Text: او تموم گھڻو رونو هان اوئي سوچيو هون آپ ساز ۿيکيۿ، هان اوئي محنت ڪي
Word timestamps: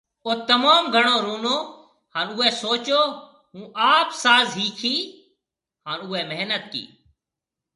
او 0.23 0.31
تموم 0.47 0.83
گھڻو 0.95 1.15
رونو 1.25 1.55
هان 2.13 2.27
اوئي 2.33 2.49
سوچيو 2.63 3.01
هون 3.53 3.63
آپ 3.93 4.07
ساز 4.23 4.47
ۿيکيۿ، 4.57 4.99
هان 5.85 5.99
اوئي 6.05 6.21
محنت 6.31 6.63
ڪي 6.71 6.83